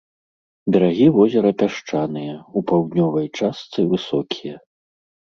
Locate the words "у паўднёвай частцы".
2.57-3.79